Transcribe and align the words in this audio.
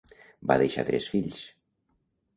Va 0.51 0.57
deixar 0.61 0.85
tres 0.89 1.11
fills. 1.17 1.45